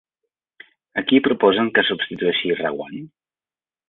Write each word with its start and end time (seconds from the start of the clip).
A 1.01 1.03
qui 1.11 1.19
proposen 1.27 1.69
que 1.75 1.83
substitueixi 1.89 2.55
Reguant? 2.63 2.97